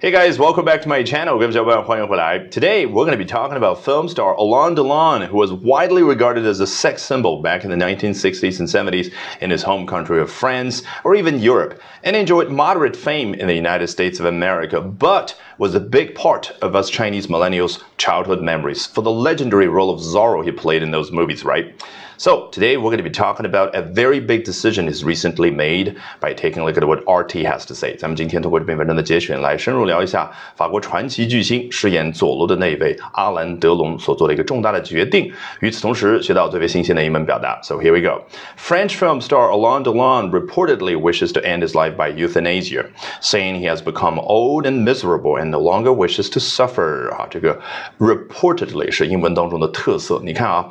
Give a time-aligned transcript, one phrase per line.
[0.00, 1.38] Hey guys, welcome back to my channel.
[1.38, 2.38] 各位小伙伴，欢迎回来。
[2.50, 6.60] Today we're going to be talking about film star Alain Delon, who was widely regarded as
[6.60, 10.82] a sex symbol back in the 1960s and 70s in his home country of France
[11.02, 15.74] or even Europe, and enjoyed moderate fame in the United States of America, but was
[15.74, 20.44] a big part of us Chinese millennials' childhood memories for the legendary role of Zorro
[20.44, 21.74] he played in those movies, right?
[22.20, 25.96] So today we're going to be talking about a very big decision he's recently made
[26.18, 27.94] by taking a look at what RT has to say.
[27.96, 35.30] 咱们今天通过这篇文章的节选来深入聊一下法国传奇巨星饰演佐罗的那位阿兰·德龙所做的一个重大的决定。
[35.60, 37.60] 与此同时，学到最为新鲜的英文表达。
[37.62, 38.22] So here we go.
[38.58, 42.86] French film star Alain Delon reportedly wishes to end his life by euthanasia,
[43.20, 47.10] saying he has become old and miserable and no longer wishes to suffer.
[47.14, 47.60] 啊，这个
[47.98, 50.20] reportedly 是英文当中的特色。
[50.24, 50.66] 你看啊。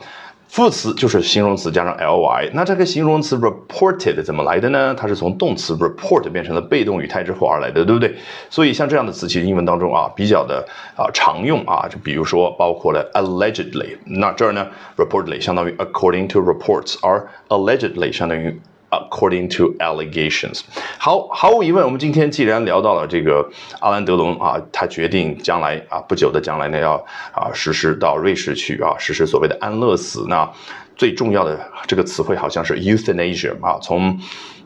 [0.51, 4.93] 副词就是形容词加上 ly，那这个形容词 reported 怎么来的呢？
[4.99, 8.13] 它是从动词 report 变成了被动语态之后而来的，对不对？
[8.51, 18.61] 所以像这样的词，其实英文当中啊比较的啊常用啊，就比如说包括了 allegedly，那这儿呢 reportedly 相当于 according to reports，而 allegedly 相当于。
[18.91, 20.63] According to allegations，
[20.99, 26.95] 好，毫无疑问，我们今天既然聊到了这个阿兰德龙啊，他决定将来啊不久的将来呢要
[27.33, 30.27] 啊实施到瑞士去啊实施所谓的安乐死。
[30.29, 30.51] 那
[30.97, 34.19] 最重要的这个词汇好像是 euthanasia 啊，从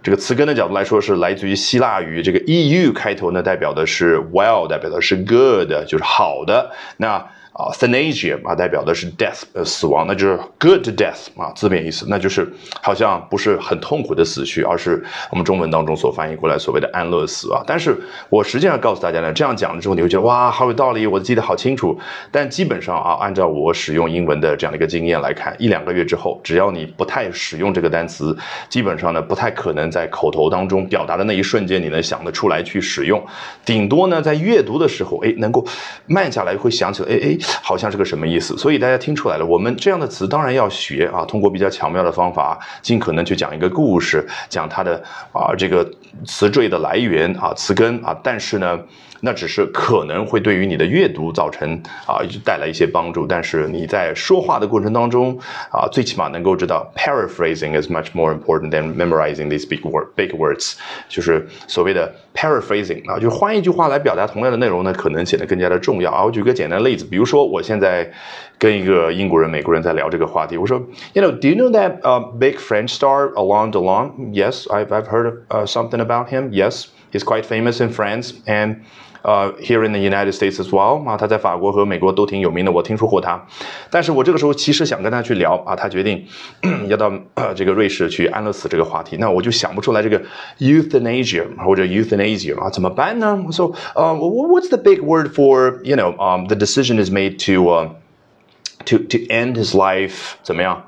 [0.03, 6.71] 这个词根的角度来说是来自于希腊语，这个 eu 开头呢代表的是 well，代表的是 good，就是好的。
[6.97, 7.23] 那
[7.55, 12.53] 啊，thanasia 啊，代表的是 death，呃，死亡，那就是 good death 啊，字面意思，那就是
[12.83, 17.63] 好像不是很痛苦的死去，而是我们中文当中所翻译过来所谓的安乐死啊。
[17.65, 17.97] 但是
[18.29, 21.97] 我实际上告诉大家呢，这样讲了之后，你会觉得哇，好有道理，我记得好清楚。
[22.33, 28.37] 但基本上啊，按照我使用英文的这样的一个经验来看，一两个月之后，只要你不太使用这个单词，
[28.69, 33.25] 基本上呢，不太可能在口头当中表达的那一瞬间，你能想得出来去使用。
[33.65, 35.65] 顶多呢，在阅读的时候，哎，能够
[36.09, 37.39] 慢下来，会想起来，哎哎。
[37.63, 38.57] 好像是个什么意思？
[38.57, 45.89] 所以大家听出来了，我们这样的词当然要学啊，通过比较巧妙的方法，尽可能去讲一个故事，讲它的啊这个
[46.27, 48.79] 词缀的来源啊词根啊，但是呢。
[49.22, 55.38] 那只是可能会对于你的阅读造成啊带来一些帮助，但是你在说话的过程当中
[55.72, 60.76] 啊，最起码能够知道 paraphrasing is much more important than memorizing these big word big words，
[61.10, 66.24] 就是所谓的 paraphrasing 啊，就换一句话来表达同样的内容呢，可能显得更加的重要啊。
[66.24, 68.10] 我举个简单的例子，比如说我现在
[68.58, 70.82] 跟一个英国人、美国人在聊这个话题，我说，
[71.14, 74.12] You know, do you know that uh big French star Alain Delon?
[74.34, 76.52] Yes, I've I've heard uh, something about him.
[76.52, 78.78] Yes, he's quite famous in France and
[79.22, 83.46] 呃，here in the United States as well 啊，他在法国和美国都挺有名的，我听说过他。
[83.90, 86.26] 但是我这个时候其实想跟他去聊啊，他决定
[86.88, 90.22] 要到呃这个瑞士去安乐死这个话题，那我就想不出来这个
[90.60, 93.38] euthanasia 或者 euthanasia 啊，怎么办呢？
[93.52, 97.90] So，呃，what's the big word for you know um the decision is made to uh
[98.86, 100.82] to to end his life 怎么样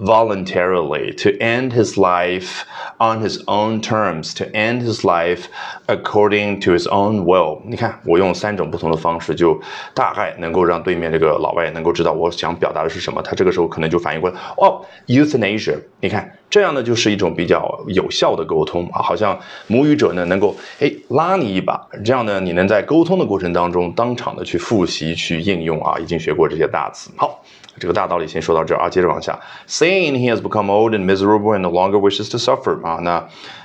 [0.00, 2.62] ？voluntarily to end his life
[2.98, 5.44] on his own terms, to end his life
[5.86, 7.60] according to his own will。
[7.66, 9.60] 你看，我用三种不同的方式，就
[9.94, 13.20] 大概能够让对面这个老外能够知道我想表达的是什么。
[13.20, 15.78] 他这个时候可能就反应过来，哦，euthanasia。
[16.00, 27.10] 你看，这样呢就是一种比较有效的沟通啊，好像母语者呢能够哎拉你一把，这样呢你能在沟通的过程当中当场的去复习去应用啊，已经学过这些大词。
[27.16, 27.42] 好。
[27.78, 29.38] 这个大道理先说到这儿啊，接着往下
[29.90, 33.12] in he has become old and miserable and no longer wishes to suffer 啊，那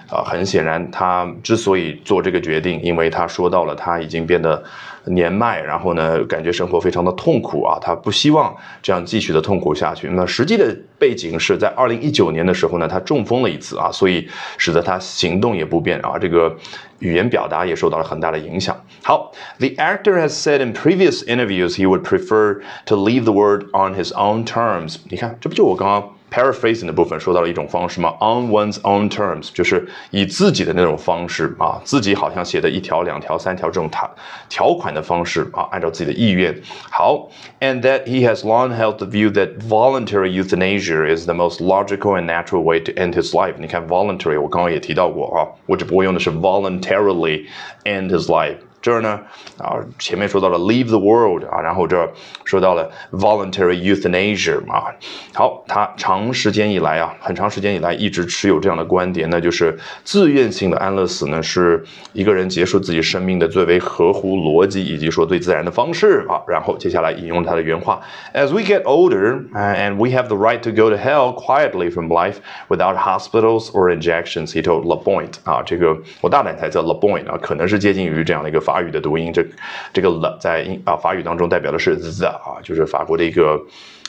[0.10, 4.64] 啊很显然他之所以做这个决定，因为他说到了他已经变得。
[5.08, 10.10] 年迈，然后呢，感觉生活非常的痛苦啊，他不希望这样继续的痛苦下去。
[10.10, 14.28] 那实际的背景是在二零一九年的时候呢，他中风了一次啊，所以
[14.58, 16.56] 使得他行动也不便啊，这个
[16.98, 18.76] 语言表达也受到了很大的影响。
[19.04, 24.12] 好，The actor has said in previous interviews he would prefer to leave the world on his
[24.14, 24.96] own terms。
[25.12, 26.15] 你看，这不就我刚刚。
[26.31, 34.09] paraphrasing 的部分说到了一种方式嘛，on one's own terms，就是以自己的那种方式啊，自己好像写的一条、两条、三条这种条
[34.49, 36.57] 条款的方式啊，按照自己的意愿。
[36.89, 37.29] 好，
[37.59, 42.27] and that he has long held the view that voluntary euthanasia is the most logical and
[42.27, 43.55] natural way to end his life。
[43.59, 47.47] 你看 voluntary，我刚刚也提到过啊，我只不过用的是 voluntarily
[47.85, 48.57] end his life。
[48.85, 49.21] 这儿呢，
[49.59, 52.09] 啊，前面说到了 leave the world 啊，然后这儿
[52.45, 54.89] 说到了 voluntary euthanasia 啊。
[55.35, 61.85] 好，他长时间以来啊，很长时间以来一直持有这样的观点，那就是自愿性的安乐死呢，是
[62.15, 66.41] 一个人结束自己生命的最为合乎逻辑以及说最自然的方式啊。
[66.49, 68.01] 然后接下来引用他的原话：
[68.33, 72.37] As we get older and we have the right to go to hell quietly from life
[72.71, 78.71] without hospitals or injections, he told Lapointe 啊，这个我大胆猜测 Lapointe 啊，可能是接近于这样的一个法。
[78.76, 79.46] 法语的读音，这
[79.94, 83.62] 这个了在英啊法语当中代表的是 the 啊，就是法国的一个。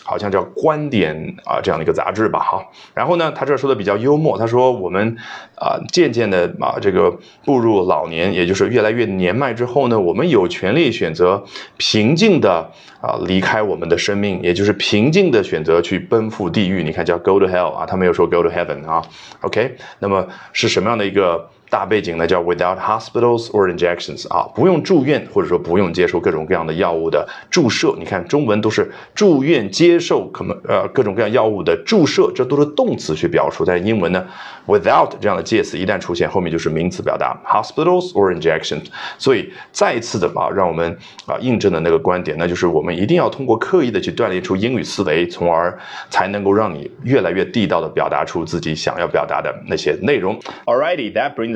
[0.09, 2.65] 好像叫观点啊这样的一个杂志吧哈，
[2.95, 5.17] 然后呢，他这说的比较幽默，他说我们
[5.57, 7.11] 啊渐渐的啊这个
[7.45, 11.45] 步入老年，也就是越来越年迈之后呢，我们有权利选择
[11.77, 12.71] 平静的
[13.01, 16.85] 啊离开我们的生命，也就是平静的选择去奔赴地狱。
[16.85, 19.03] 你看叫 go to hell 啊，他没有说 go to heaven 啊
[19.41, 21.51] ，OK，那么是什么样的一个？
[21.69, 27.95] 大背景呢叫 without hospitals or injections 啊，不用住院或者说不用接受各种各样的药物的注射。
[27.99, 33.65] 你看中文都是住院接受可能呃各种各样药物的注射，这都是动词去表述。
[33.65, 34.25] 在英文呢
[34.67, 38.85] ，without 这样的介词一旦出现，后面就是名词表达 hospitals or injections。
[39.19, 40.97] 所以再一次的啊，让我们
[41.27, 45.77] 啊印证的那个观点，那就是我们一定要通过刻意的去锻炼出英语思维，从而
[46.11, 50.39] 才能够让你越来越地道的表达出自己想要表达的那些内容。
[50.67, 51.56] Alrighty, that brings